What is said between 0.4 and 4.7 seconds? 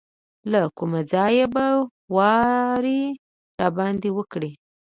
له کومه ځایه به واری راباندې وکړي.